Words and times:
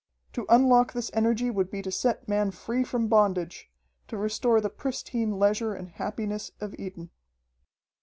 To 0.33 0.47
unlock 0.49 0.93
this 0.93 1.11
energy 1.13 1.51
would 1.51 1.69
be 1.69 1.83
to 1.83 1.91
set 1.91 2.27
man 2.27 2.49
free 2.49 2.83
from 2.83 3.07
bondage, 3.07 3.69
to 4.07 4.17
restore 4.17 4.59
the 4.59 4.71
pristine 4.71 5.37
leisure 5.37 5.75
and 5.75 5.89
happiness 5.89 6.49
of 6.59 6.73
Eden. 6.79 7.11